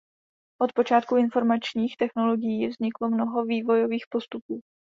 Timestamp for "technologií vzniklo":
1.97-3.09